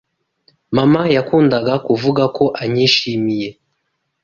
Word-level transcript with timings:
Mama 0.75 1.01
yakundaga 1.15 1.73
kuvuga 1.87 2.23
ko 2.37 2.45
anyishimiye. 2.61 3.49